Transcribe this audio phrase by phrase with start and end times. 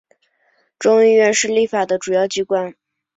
[0.79, 2.73] 众议院是立法的主要机关。